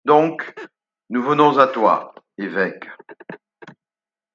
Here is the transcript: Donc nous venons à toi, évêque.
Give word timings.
Donc 0.03 0.55
nous 1.11 1.21
venons 1.21 1.59
à 1.59 1.67
toi, 1.67 2.15
évêque. 2.39 2.85